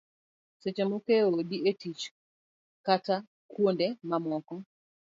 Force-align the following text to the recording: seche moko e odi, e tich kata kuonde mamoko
seche 0.61 0.83
moko 0.91 1.09
e 1.19 1.21
odi, 1.37 1.57
e 1.69 1.71
tich 1.79 2.03
kata 2.85 3.15
kuonde 3.51 3.87
mamoko 4.09 4.55